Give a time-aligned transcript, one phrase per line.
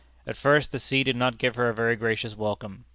[0.25, 2.85] At first the sea did not give her a very gracious welcome.